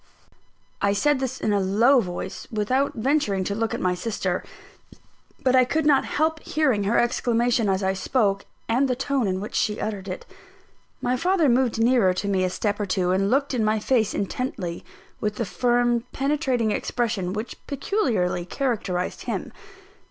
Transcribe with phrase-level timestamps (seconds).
[0.81, 4.43] I said this in a low voice, without venturing to look at my sister.
[5.43, 9.39] But I could not help hearing her exclamation as I spoke, and the tone in
[9.39, 10.25] which she uttered it.
[11.03, 14.15] My father moved nearer to me a step or two, and looked in my face
[14.15, 14.83] intently,
[15.19, 19.51] with the firm, penetrating expression which peculiarly characterized him.